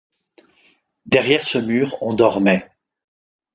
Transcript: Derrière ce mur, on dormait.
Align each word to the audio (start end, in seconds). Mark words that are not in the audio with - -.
Derrière 1.05 1.43
ce 1.45 1.59
mur, 1.59 1.95
on 2.01 2.15
dormait. 2.15 2.67